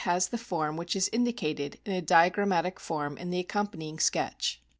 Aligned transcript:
6o 0.01 0.03
A 0.03 0.05
BOOK 0.05 0.09
OF 0.09 0.13
WHALES 0.13 0.27
the 0.29 0.37
form 0.49 0.77
which 0.77 0.95
is 0.95 1.09
indicated 1.13 1.79
in 1.85 1.91
a 1.93 2.01
diagrammatic 2.01 2.79
form 2.79 3.19
in 3.19 3.29
the 3.29 3.37
accompanying 3.37 3.99
sketch. 3.99 4.59